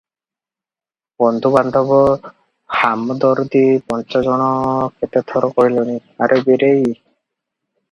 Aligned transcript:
ବନ୍ଧୁ 1.23 1.51
ବାନ୍ଧବ 1.55 1.99
ହାମଦରଦୀ 2.79 3.63
ପାଞ୍ଚ 3.93 4.23
ଜଣ 4.31 4.49
କେତେ 4.97 5.25
ଥର 5.35 5.53
କହିଲେଣି, 5.61 5.97
"ଆରେ 6.27 6.43
ବୀରେଇ! 6.51 6.99